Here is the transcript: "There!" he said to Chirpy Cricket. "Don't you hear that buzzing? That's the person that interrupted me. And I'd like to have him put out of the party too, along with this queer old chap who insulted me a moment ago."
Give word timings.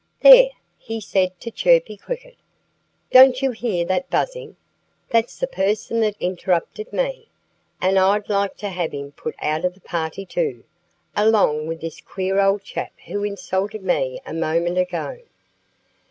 "There!" 0.21 0.49
he 0.79 0.99
said 0.99 1.39
to 1.41 1.51
Chirpy 1.51 1.95
Cricket. 1.95 2.37
"Don't 3.11 3.39
you 3.43 3.51
hear 3.51 3.85
that 3.85 4.09
buzzing? 4.09 4.55
That's 5.11 5.37
the 5.37 5.45
person 5.45 5.99
that 5.99 6.15
interrupted 6.19 6.91
me. 6.91 7.27
And 7.79 7.99
I'd 7.99 8.27
like 8.27 8.57
to 8.57 8.69
have 8.69 8.93
him 8.93 9.11
put 9.11 9.35
out 9.37 9.63
of 9.63 9.75
the 9.75 9.79
party 9.81 10.25
too, 10.25 10.63
along 11.15 11.67
with 11.67 11.81
this 11.81 12.01
queer 12.01 12.39
old 12.39 12.63
chap 12.63 12.93
who 13.05 13.23
insulted 13.23 13.83
me 13.83 14.19
a 14.25 14.33
moment 14.33 14.79
ago." 14.79 15.19